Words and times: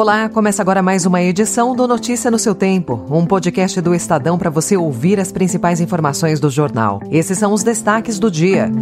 Olá, 0.00 0.30
começa 0.30 0.62
agora 0.62 0.82
mais 0.82 1.04
uma 1.04 1.20
edição 1.20 1.76
do 1.76 1.86
Notícia 1.86 2.30
no 2.30 2.38
seu 2.38 2.54
Tempo, 2.54 3.04
um 3.10 3.26
podcast 3.26 3.82
do 3.82 3.94
Estadão 3.94 4.38
para 4.38 4.48
você 4.48 4.74
ouvir 4.74 5.20
as 5.20 5.30
principais 5.30 5.78
informações 5.78 6.40
do 6.40 6.48
jornal. 6.48 7.02
Esses 7.10 7.36
são 7.36 7.52
os 7.52 7.62
destaques 7.62 8.18
do 8.18 8.30
dia. 8.30 8.72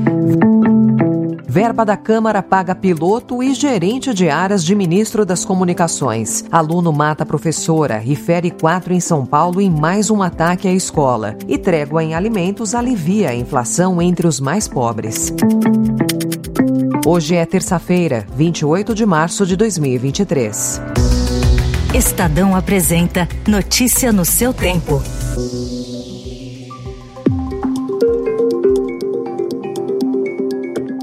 Verba 1.45 1.85
da 1.85 1.97
Câmara 1.97 2.41
paga 2.41 2.73
piloto 2.73 3.43
e 3.43 3.53
gerente 3.53 4.15
de 4.15 4.31
áreas 4.31 4.63
de 4.63 4.77
ministro 4.77 5.27
das 5.27 5.45
Comunicações. 5.45 6.45
Aluno 6.53 6.93
mata 6.93 7.27
professora 7.27 8.01
e 8.07 8.15
fere 8.15 8.53
quatro 8.53 8.95
em 8.95 9.01
São 9.01 9.27
Paulo 9.27 9.61
em 9.61 9.69
mais 9.69 10.11
um 10.11 10.23
ataque 10.23 10.69
à 10.69 10.73
escola. 10.73 11.37
E 11.49 11.59
trégua 11.59 12.05
em 12.05 12.15
alimentos 12.15 12.77
alivia 12.77 13.31
a 13.31 13.35
inflação 13.35 14.01
entre 14.01 14.29
os 14.29 14.39
mais 14.39 14.69
pobres. 14.69 15.35
Hoje 17.11 17.37
é 17.37 17.47
terça-feira, 17.47 18.27
28 18.37 18.95
de 18.95 19.07
março 19.07 19.47
de 19.47 19.57
2023. 19.57 20.83
Estadão 21.95 22.55
apresenta 22.55 23.27
Notícia 23.47 24.13
no 24.13 24.27
seu 24.27 24.53
tempo. 24.53 25.03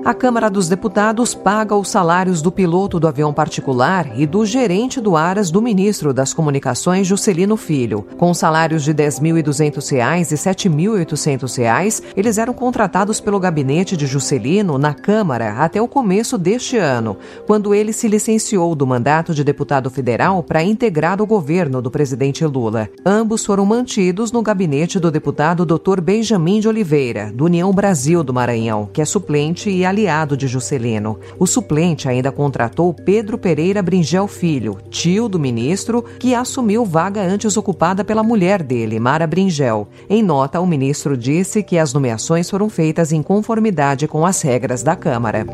A 0.05 0.13
Câmara 0.13 0.51
dos 0.51 0.69
Deputados 0.69 1.33
paga 1.33 1.75
os 1.75 1.89
salários 1.89 2.39
do 2.39 2.51
piloto 2.51 2.99
do 2.99 3.07
avião 3.07 3.33
particular 3.33 4.11
e 4.15 4.27
do 4.27 4.45
gerente 4.45 5.01
do 5.01 5.17
Aras 5.17 5.49
do 5.49 5.59
ministro 5.59 6.13
das 6.13 6.31
Comunicações, 6.31 7.07
Juscelino 7.07 7.57
Filho. 7.57 8.05
Com 8.15 8.31
salários 8.31 8.83
de 8.83 8.91
R$ 8.91 8.97
10.200 8.97 9.91
e 9.91 9.95
R$ 9.97 10.21
7.800, 10.21 12.03
eles 12.15 12.37
eram 12.37 12.53
contratados 12.53 13.19
pelo 13.19 13.39
gabinete 13.39 13.97
de 13.97 14.05
Juscelino 14.05 14.77
na 14.77 14.93
Câmara 14.93 15.53
até 15.53 15.81
o 15.81 15.87
começo 15.87 16.37
deste 16.37 16.77
ano, 16.77 17.17
quando 17.47 17.73
ele 17.73 17.91
se 17.91 18.07
licenciou 18.07 18.75
do 18.75 18.85
mandato 18.85 19.33
de 19.33 19.43
deputado 19.43 19.89
federal 19.89 20.43
para 20.43 20.61
integrar 20.61 21.19
o 21.19 21.25
governo 21.25 21.81
do 21.81 21.89
presidente 21.89 22.45
Lula. 22.45 22.91
Ambos 23.03 23.43
foram 23.43 23.65
mantidos 23.65 24.31
no 24.31 24.43
gabinete 24.43 24.99
do 24.99 25.09
deputado 25.09 25.65
Dr. 25.65 25.99
Benjamin 25.99 26.59
de 26.59 26.67
Oliveira, 26.67 27.31
do 27.33 27.45
União 27.45 27.73
Brasil 27.73 28.23
do 28.23 28.31
Maranhão, 28.31 28.87
que 28.93 29.01
é 29.01 29.05
suplente 29.05 29.67
e 29.67 29.83
aliado 29.83 29.94
de 30.35 30.47
Juscelino. 30.47 31.19
O 31.39 31.47
suplente 31.47 32.09
ainda 32.09 32.31
contratou 32.31 32.93
Pedro 32.93 33.37
Pereira 33.37 33.81
Bringel 33.81 34.27
Filho, 34.27 34.77
tio 34.89 35.29
do 35.29 35.39
ministro, 35.39 36.03
que 36.19 36.35
assumiu 36.35 36.83
vaga 36.83 37.21
antes 37.21 37.55
ocupada 37.55 38.03
pela 38.03 38.23
mulher 38.23 38.61
dele, 38.61 38.99
Mara 38.99 39.25
Bringel. 39.25 39.87
Em 40.09 40.21
nota, 40.21 40.59
o 40.59 40.67
ministro 40.67 41.15
disse 41.15 41.63
que 41.63 41.77
as 41.77 41.93
nomeações 41.93 42.49
foram 42.49 42.69
feitas 42.69 43.11
em 43.11 43.23
conformidade 43.23 44.07
com 44.07 44.25
as 44.25 44.41
regras 44.41 44.83
da 44.83 44.95
Câmara. 44.95 45.45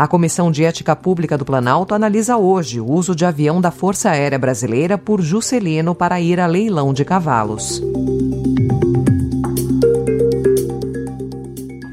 A 0.00 0.08
Comissão 0.08 0.50
de 0.50 0.64
Ética 0.64 0.96
Pública 0.96 1.36
do 1.36 1.44
Planalto 1.44 1.94
analisa 1.94 2.38
hoje 2.38 2.80
o 2.80 2.90
uso 2.90 3.14
de 3.14 3.26
avião 3.26 3.60
da 3.60 3.70
Força 3.70 4.08
Aérea 4.08 4.38
Brasileira 4.38 4.96
por 4.96 5.20
Juscelino 5.20 5.94
para 5.94 6.18
ir 6.18 6.40
a 6.40 6.46
leilão 6.46 6.94
de 6.94 7.04
cavalos. 7.04 7.82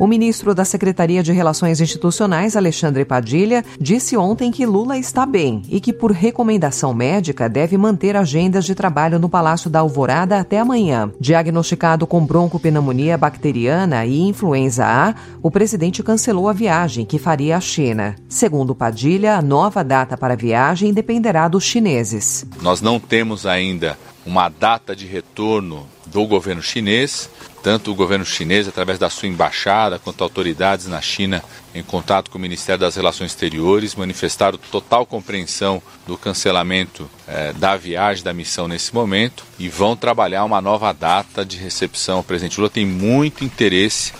O 0.07 0.09
ministro 0.09 0.55
da 0.55 0.63
Secretaria 0.63 1.21
de 1.21 1.33
Relações 1.33 1.81
Institucionais, 1.81 2.55
Alexandre 2.55 3.03
Padilha, 3.03 3.65
disse 3.77 4.15
ontem 4.15 4.53
que 4.53 4.65
Lula 4.65 4.97
está 4.97 5.25
bem 5.25 5.61
e 5.67 5.81
que, 5.81 5.91
por 5.91 6.13
recomendação 6.13 6.93
médica, 6.93 7.49
deve 7.49 7.77
manter 7.77 8.15
agendas 8.15 8.63
de 8.63 8.73
trabalho 8.73 9.19
no 9.19 9.27
Palácio 9.27 9.69
da 9.69 9.79
Alvorada 9.79 10.39
até 10.39 10.59
amanhã. 10.59 11.11
Diagnosticado 11.19 12.07
com 12.07 12.25
broncopneumonia 12.25 13.17
bacteriana 13.17 14.05
e 14.05 14.21
influenza 14.21 14.85
A, 14.85 15.13
o 15.43 15.51
presidente 15.51 16.01
cancelou 16.01 16.47
a 16.47 16.53
viagem 16.53 17.05
que 17.05 17.19
faria 17.19 17.57
à 17.57 17.59
China. 17.59 18.15
Segundo 18.29 18.73
Padilha, 18.73 19.35
a 19.35 19.41
nova 19.41 19.83
data 19.83 20.15
para 20.15 20.35
a 20.35 20.37
viagem 20.37 20.93
dependerá 20.93 21.49
dos 21.49 21.65
chineses. 21.65 22.45
Nós 22.61 22.79
não 22.79 22.97
temos 22.97 23.45
ainda 23.45 23.99
uma 24.25 24.47
data 24.47 24.95
de 24.95 25.05
retorno 25.05 25.85
do 26.11 26.25
governo 26.25 26.61
chinês 26.61 27.29
tanto 27.67 27.91
o 27.91 27.95
governo 27.95 28.25
chinês, 28.25 28.65
através 28.65 28.97
da 28.97 29.09
sua 29.09 29.27
embaixada, 29.27 29.99
quanto 29.99 30.23
autoridades 30.23 30.87
na 30.87 31.01
China, 31.01 31.43
em 31.75 31.83
contato 31.83 32.31
com 32.31 32.37
o 32.37 32.41
Ministério 32.41 32.79
das 32.79 32.95
Relações 32.95 33.31
Exteriores, 33.31 33.93
manifestaram 33.93 34.57
total 34.71 35.05
compreensão 35.05 35.81
do 36.05 36.17
cancelamento 36.17 37.09
eh, 37.27 37.51
da 37.57 37.75
viagem, 37.75 38.23
da 38.23 38.33
missão 38.33 38.69
nesse 38.69 38.95
momento, 38.95 39.43
e 39.59 39.67
vão 39.67 39.97
trabalhar 39.97 40.45
uma 40.45 40.61
nova 40.61 40.93
data 40.93 41.43
de 41.43 41.57
recepção. 41.57 42.19
O 42.19 42.23
presidente 42.23 42.57
Lula 42.57 42.69
tem 42.69 42.85
muito 42.85 43.43
interesse 43.43 44.13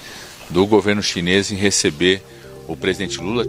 do 0.49 0.65
governo 0.65 1.01
chinês 1.01 1.49
em 1.49 1.55
receber 1.55 2.21
o 2.67 2.75
presidente 2.75 3.17
Lula. 3.17 3.45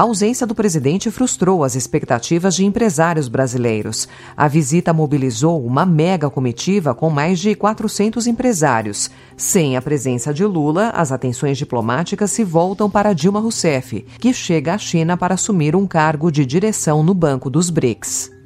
A 0.00 0.04
ausência 0.04 0.46
do 0.46 0.54
presidente 0.54 1.10
frustrou 1.10 1.62
as 1.62 1.74
expectativas 1.74 2.54
de 2.54 2.64
empresários 2.64 3.28
brasileiros. 3.28 4.08
A 4.34 4.48
visita 4.48 4.94
mobilizou 4.94 5.62
uma 5.62 5.84
mega 5.84 6.30
comitiva 6.30 6.94
com 6.94 7.10
mais 7.10 7.38
de 7.38 7.54
400 7.54 8.26
empresários. 8.26 9.10
Sem 9.36 9.76
a 9.76 9.82
presença 9.82 10.32
de 10.32 10.42
Lula, 10.42 10.88
as 10.96 11.12
atenções 11.12 11.58
diplomáticas 11.58 12.30
se 12.30 12.42
voltam 12.42 12.88
para 12.88 13.12
Dilma 13.12 13.40
Rousseff, 13.40 14.06
que 14.18 14.32
chega 14.32 14.72
à 14.72 14.78
China 14.78 15.18
para 15.18 15.34
assumir 15.34 15.76
um 15.76 15.86
cargo 15.86 16.32
de 16.32 16.46
direção 16.46 17.02
no 17.02 17.12
Banco 17.12 17.50
dos 17.50 17.68
BRICS. 17.68 18.39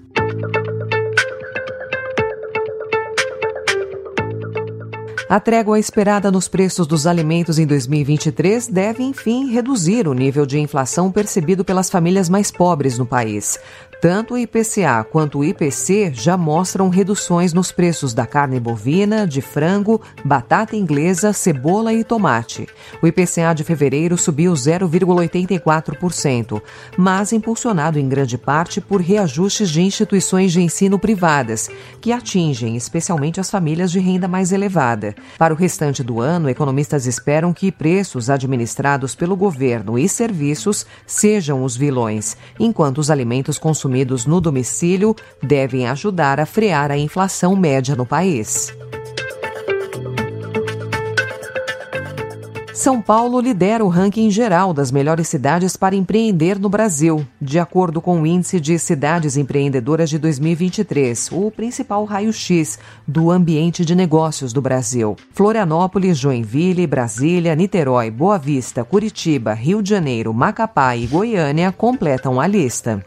A 5.26 5.40
trégua 5.40 5.78
esperada 5.78 6.30
nos 6.30 6.48
preços 6.48 6.86
dos 6.86 7.06
alimentos 7.06 7.58
em 7.58 7.66
2023 7.66 8.68
deve, 8.68 9.02
enfim, 9.02 9.50
reduzir 9.50 10.06
o 10.06 10.12
nível 10.12 10.44
de 10.44 10.58
inflação 10.58 11.10
percebido 11.10 11.64
pelas 11.64 11.88
famílias 11.88 12.28
mais 12.28 12.50
pobres 12.50 12.98
no 12.98 13.06
país. 13.06 13.58
Tanto 14.02 14.34
o 14.34 14.38
IPCA 14.38 15.02
quanto 15.10 15.38
o 15.38 15.44
IPC 15.44 16.12
já 16.12 16.36
mostram 16.36 16.90
reduções 16.90 17.54
nos 17.54 17.72
preços 17.72 18.12
da 18.12 18.26
carne 18.26 18.60
bovina, 18.60 19.26
de 19.26 19.40
frango, 19.40 19.98
batata 20.22 20.76
inglesa, 20.76 21.32
cebola 21.32 21.94
e 21.94 22.04
tomate. 22.04 22.68
O 23.02 23.06
IPCA 23.06 23.54
de 23.54 23.64
fevereiro 23.64 24.18
subiu 24.18 24.52
0,84%, 24.52 26.60
mas 26.98 27.32
impulsionado 27.32 27.98
em 27.98 28.06
grande 28.06 28.36
parte 28.36 28.78
por 28.78 29.00
reajustes 29.00 29.70
de 29.70 29.80
instituições 29.80 30.52
de 30.52 30.60
ensino 30.60 30.98
privadas, 30.98 31.70
que 31.98 32.12
atingem 32.12 32.76
especialmente 32.76 33.40
as 33.40 33.50
famílias 33.50 33.90
de 33.90 34.00
renda 34.00 34.28
mais 34.28 34.52
elevada. 34.52 35.13
Para 35.38 35.52
o 35.52 35.56
restante 35.56 36.02
do 36.02 36.20
ano, 36.20 36.48
economistas 36.48 37.06
esperam 37.06 37.52
que 37.52 37.72
preços 37.72 38.30
administrados 38.30 39.14
pelo 39.14 39.36
governo 39.36 39.98
e 39.98 40.08
serviços 40.08 40.86
sejam 41.06 41.64
os 41.64 41.76
vilões, 41.76 42.36
enquanto 42.58 42.98
os 42.98 43.10
alimentos 43.10 43.58
consumidos 43.58 44.26
no 44.26 44.40
domicílio 44.40 45.14
devem 45.42 45.86
ajudar 45.88 46.38
a 46.40 46.46
frear 46.46 46.90
a 46.90 46.98
inflação 46.98 47.56
média 47.56 47.96
no 47.96 48.06
país. 48.06 48.74
São 52.74 53.00
Paulo 53.00 53.38
lidera 53.38 53.84
o 53.84 53.88
ranking 53.88 54.28
geral 54.32 54.74
das 54.74 54.90
melhores 54.90 55.28
cidades 55.28 55.76
para 55.76 55.94
empreender 55.94 56.58
no 56.58 56.68
Brasil, 56.68 57.24
de 57.40 57.60
acordo 57.60 58.00
com 58.00 58.20
o 58.20 58.26
Índice 58.26 58.58
de 58.58 58.76
Cidades 58.80 59.36
Empreendedoras 59.36 60.10
de 60.10 60.18
2023, 60.18 61.30
o 61.30 61.52
principal 61.52 62.04
raio-x 62.04 62.76
do 63.06 63.30
ambiente 63.30 63.84
de 63.84 63.94
negócios 63.94 64.52
do 64.52 64.60
Brasil. 64.60 65.14
Florianópolis, 65.30 66.18
Joinville, 66.18 66.84
Brasília, 66.84 67.54
Niterói, 67.54 68.10
Boa 68.10 68.38
Vista, 68.38 68.82
Curitiba, 68.82 69.54
Rio 69.54 69.80
de 69.80 69.90
Janeiro, 69.90 70.34
Macapá 70.34 70.96
e 70.96 71.06
Goiânia 71.06 71.70
completam 71.70 72.40
a 72.40 72.46
lista. 72.48 73.04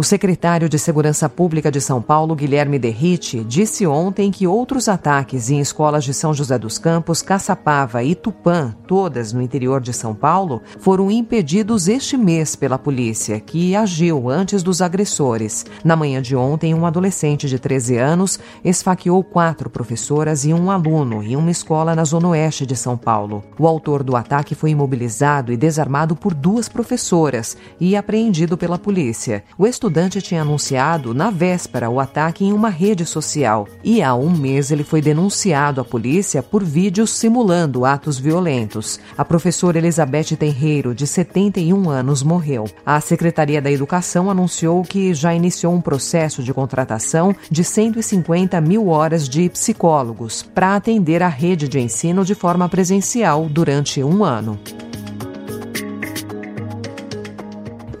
O 0.00 0.02
secretário 0.02 0.66
de 0.66 0.78
Segurança 0.78 1.28
Pública 1.28 1.70
de 1.70 1.78
São 1.78 2.00
Paulo, 2.00 2.34
Guilherme 2.34 2.78
Derrite, 2.78 3.44
disse 3.44 3.86
ontem 3.86 4.30
que 4.30 4.46
outros 4.46 4.88
ataques 4.88 5.50
em 5.50 5.60
escolas 5.60 6.04
de 6.04 6.14
São 6.14 6.32
José 6.32 6.58
dos 6.58 6.78
Campos, 6.78 7.20
Caçapava 7.20 8.02
e 8.02 8.14
Tupã, 8.14 8.74
todas 8.86 9.34
no 9.34 9.42
interior 9.42 9.78
de 9.78 9.92
São 9.92 10.14
Paulo, 10.14 10.62
foram 10.78 11.10
impedidos 11.10 11.86
este 11.86 12.16
mês 12.16 12.56
pela 12.56 12.78
polícia, 12.78 13.38
que 13.40 13.76
agiu 13.76 14.30
antes 14.30 14.62
dos 14.62 14.80
agressores. 14.80 15.66
Na 15.84 15.94
manhã 15.94 16.22
de 16.22 16.34
ontem, 16.34 16.72
um 16.72 16.86
adolescente 16.86 17.46
de 17.46 17.58
13 17.58 17.98
anos 17.98 18.40
esfaqueou 18.64 19.22
quatro 19.22 19.68
professoras 19.68 20.46
e 20.46 20.54
um 20.54 20.70
aluno 20.70 21.22
em 21.22 21.36
uma 21.36 21.50
escola 21.50 21.94
na 21.94 22.04
zona 22.04 22.28
oeste 22.28 22.64
de 22.64 22.74
São 22.74 22.96
Paulo. 22.96 23.44
O 23.58 23.66
autor 23.66 24.02
do 24.02 24.16
ataque 24.16 24.54
foi 24.54 24.70
imobilizado 24.70 25.52
e 25.52 25.58
desarmado 25.58 26.16
por 26.16 26.32
duas 26.32 26.70
professoras 26.70 27.54
e 27.78 27.94
apreendido 27.94 28.56
pela 28.56 28.78
polícia. 28.78 29.44
O 29.58 29.66
estudante 29.90 30.22
tinha 30.22 30.42
anunciado 30.42 31.12
na 31.12 31.30
véspera 31.30 31.90
o 31.90 31.98
ataque 31.98 32.44
em 32.44 32.52
uma 32.52 32.68
rede 32.68 33.04
social 33.04 33.66
e 33.82 34.00
há 34.00 34.14
um 34.14 34.30
mês 34.30 34.70
ele 34.70 34.84
foi 34.84 35.00
denunciado 35.02 35.80
à 35.80 35.84
polícia 35.84 36.44
por 36.44 36.62
vídeos 36.62 37.10
simulando 37.10 37.84
atos 37.84 38.16
violentos. 38.16 39.00
A 39.18 39.24
professora 39.24 39.78
Elizabeth 39.78 40.36
Tenreiro, 40.38 40.94
de 40.94 41.08
71 41.08 41.90
anos, 41.90 42.22
morreu. 42.22 42.66
A 42.86 43.00
Secretaria 43.00 43.60
da 43.60 43.72
Educação 43.72 44.30
anunciou 44.30 44.84
que 44.84 45.12
já 45.12 45.34
iniciou 45.34 45.74
um 45.74 45.80
processo 45.80 46.40
de 46.40 46.54
contratação 46.54 47.34
de 47.50 47.64
150 47.64 48.60
mil 48.60 48.86
horas 48.90 49.28
de 49.28 49.48
psicólogos 49.48 50.44
para 50.54 50.76
atender 50.76 51.20
a 51.20 51.28
rede 51.28 51.66
de 51.66 51.80
ensino 51.80 52.24
de 52.24 52.36
forma 52.36 52.68
presencial 52.68 53.48
durante 53.48 54.04
um 54.04 54.22
ano. 54.22 54.56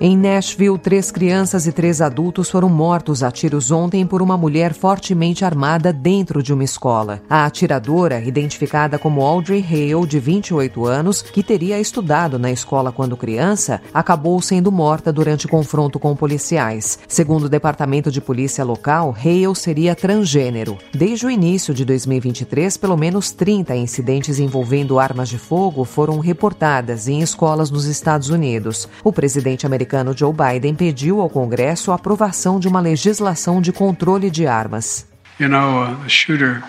Em 0.02 0.16
Nashville, 0.16 0.78
três 0.78 1.10
crianças 1.10 1.66
e 1.66 1.72
três 1.72 2.00
adultos 2.00 2.48
foram 2.48 2.70
mortos 2.70 3.22
a 3.22 3.30
tiros 3.30 3.70
ontem 3.70 4.06
por 4.06 4.22
uma 4.22 4.34
mulher 4.34 4.72
fortemente 4.72 5.44
armada 5.44 5.92
dentro 5.92 6.42
de 6.42 6.54
uma 6.54 6.64
escola. 6.64 7.20
A 7.28 7.44
atiradora, 7.44 8.18
identificada 8.18 8.98
como 8.98 9.20
Audrey 9.20 9.62
Hale, 9.62 10.06
de 10.06 10.18
28 10.18 10.86
anos, 10.86 11.20
que 11.20 11.42
teria 11.42 11.78
estudado 11.78 12.38
na 12.38 12.50
escola 12.50 12.90
quando 12.90 13.14
criança, 13.14 13.82
acabou 13.92 14.40
sendo 14.40 14.72
morta 14.72 15.12
durante 15.12 15.46
confronto 15.46 15.98
com 15.98 16.16
policiais. 16.16 16.98
Segundo 17.06 17.44
o 17.44 17.50
Departamento 17.50 18.10
de 18.10 18.22
Polícia 18.22 18.64
local, 18.64 19.14
Hale 19.14 19.54
seria 19.54 19.94
transgênero. 19.94 20.78
Desde 20.94 21.26
o 21.26 21.30
início 21.30 21.74
de 21.74 21.84
2023, 21.84 22.78
pelo 22.78 22.96
menos 22.96 23.32
30 23.32 23.76
incidentes 23.76 24.38
envolvendo 24.38 24.98
armas 24.98 25.28
de 25.28 25.36
fogo 25.36 25.84
foram 25.84 26.20
reportadas 26.20 27.06
em 27.06 27.20
escolas 27.20 27.70
nos 27.70 27.84
Estados 27.84 28.30
Unidos. 28.30 28.88
O 29.04 29.12
presidente 29.12 29.66
americano 29.66 29.89
americano 29.89 30.13
Joe 30.15 30.33
Biden 30.33 30.75
pediu 30.75 31.21
ao 31.21 31.29
Congresso 31.29 31.91
a 31.91 31.95
aprovação 31.95 32.59
de 32.59 32.67
uma 32.67 32.79
legislação 32.79 33.61
de 33.61 33.71
controle 33.71 34.29
de 34.29 34.47
armas. 34.47 35.07
You 35.39 35.49
know, 35.49 35.83
uh, 35.83 35.95
the 36.03 36.09
shooter 36.09 36.63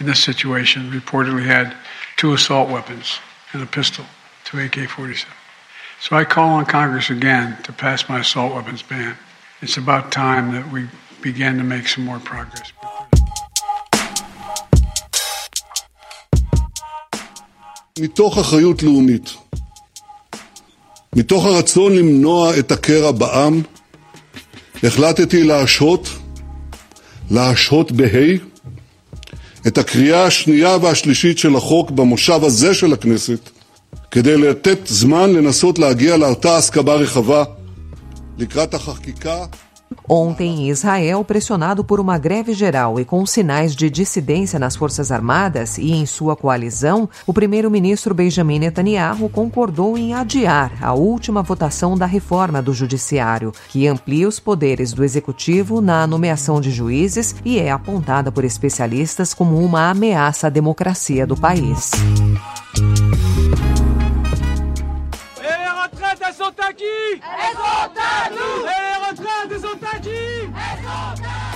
in 0.00 0.06
this 0.06 0.20
situation 0.20 0.90
reportedly 0.90 1.46
had 1.46 1.74
two 2.16 2.32
assault 2.32 2.70
weapons 2.70 3.20
and 3.52 3.62
a 3.62 3.66
pistol, 3.66 4.04
two 4.44 4.58
AK-47. 4.58 5.26
So 6.00 6.16
I 6.16 6.24
call 6.24 6.50
on 6.50 6.64
Congress 6.64 7.10
again 7.10 7.56
to 7.64 7.72
pass 7.72 8.08
my 8.08 8.20
assault 8.20 8.54
weapons 8.54 8.82
ban. 8.82 9.16
It's 9.60 9.76
about 9.76 10.12
time 10.12 10.52
that 10.52 10.70
we 10.72 10.88
begin 11.20 11.58
to 11.58 11.64
make 11.64 11.88
some 11.88 12.04
more 12.04 12.20
progress. 12.20 12.72
מתוך 18.00 18.38
אחריות 18.38 18.82
לאומית 18.82 19.34
מתוך 21.15 21.45
הרצון 21.45 21.95
למנוע 21.95 22.59
את 22.59 22.71
הקרע 22.71 23.11
בעם, 23.11 23.61
החלטתי 24.83 25.43
להשהות, 25.43 26.09
להשהות 27.31 27.91
בה' 27.91 28.37
את 29.67 29.77
הקריאה 29.77 30.25
השנייה 30.25 30.77
והשלישית 30.81 31.37
של 31.37 31.55
החוק 31.55 31.91
במושב 31.91 32.39
הזה 32.43 32.73
של 32.73 32.93
הכנסת, 32.93 33.49
כדי 34.11 34.37
לתת 34.37 34.79
זמן 34.85 35.33
לנסות 35.33 35.79
להגיע 35.79 36.17
לאותה 36.17 36.57
הסכמה 36.57 36.93
רחבה 36.93 37.43
לקראת 38.37 38.73
החקיקה 38.73 39.45
Ontem, 40.07 40.63
em 40.63 40.69
Israel, 40.69 41.23
pressionado 41.23 41.83
por 41.83 41.99
uma 41.99 42.17
greve 42.17 42.53
geral 42.53 42.99
e 42.99 43.05
com 43.05 43.25
sinais 43.25 43.75
de 43.75 43.89
dissidência 43.89 44.59
nas 44.59 44.75
Forças 44.75 45.11
Armadas 45.11 45.77
e 45.77 45.91
em 45.91 46.05
sua 46.05 46.35
coalizão, 46.35 47.09
o 47.25 47.33
primeiro-ministro 47.33 48.13
Benjamin 48.13 48.59
Netanyahu 48.59 49.29
concordou 49.29 49.97
em 49.97 50.13
adiar 50.13 50.71
a 50.81 50.93
última 50.93 51.41
votação 51.41 51.97
da 51.97 52.05
reforma 52.05 52.61
do 52.61 52.73
Judiciário, 52.73 53.53
que 53.69 53.87
amplia 53.87 54.27
os 54.27 54.39
poderes 54.39 54.93
do 54.93 55.03
Executivo 55.03 55.79
na 55.79 56.05
nomeação 56.05 56.59
de 56.59 56.71
juízes 56.71 57.35
e 57.45 57.59
é 57.59 57.71
apontada 57.71 58.31
por 58.31 58.43
especialistas 58.43 59.33
como 59.33 59.57
uma 59.57 59.89
ameaça 59.89 60.47
à 60.47 60.49
democracia 60.49 61.25
do 61.25 61.37
país. 61.37 61.91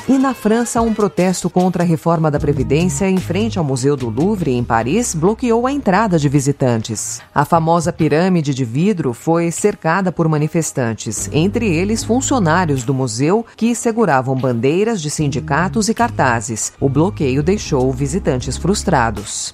E 0.09 0.17
na 0.17 0.33
França, 0.33 0.81
um 0.81 0.93
protesto 0.93 1.49
contra 1.49 1.83
a 1.83 1.85
reforma 1.85 2.31
da 2.31 2.39
Previdência 2.39 3.09
em 3.09 3.17
frente 3.17 3.59
ao 3.59 3.65
Museu 3.65 3.97
do 3.97 4.09
Louvre, 4.09 4.53
em 4.53 4.63
Paris, 4.63 5.13
bloqueou 5.13 5.67
a 5.67 5.71
entrada 5.71 6.17
de 6.17 6.29
visitantes. 6.29 7.21
A 7.35 7.43
famosa 7.43 7.91
pirâmide 7.91 8.53
de 8.53 8.63
vidro 8.63 9.13
foi 9.13 9.51
cercada 9.51 10.09
por 10.09 10.29
manifestantes, 10.29 11.29
entre 11.33 11.67
eles 11.67 12.05
funcionários 12.05 12.85
do 12.85 12.93
museu 12.93 13.45
que 13.57 13.75
seguravam 13.75 14.33
bandeiras 14.33 15.01
de 15.01 15.09
sindicatos 15.09 15.89
e 15.89 15.93
cartazes. 15.93 16.71
O 16.79 16.87
bloqueio 16.87 17.43
deixou 17.43 17.91
visitantes 17.91 18.55
frustrados. 18.55 19.53